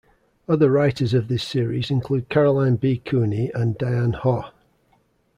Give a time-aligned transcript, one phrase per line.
[0.49, 2.97] Other writers of this series include Caroline B.
[2.97, 4.45] Cooney and Diane Hoh.